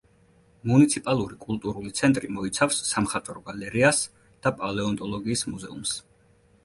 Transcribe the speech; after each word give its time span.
მუნიციპალური 0.69 1.35
კულტურული 1.43 1.91
ცენტრი 1.99 2.31
მოიცავს 2.37 2.79
სამხატვრო 2.93 3.43
გალერეას 3.51 4.01
და 4.47 4.55
პალეონტოლოგიის 4.63 5.47
მუზეუმს. 5.53 5.95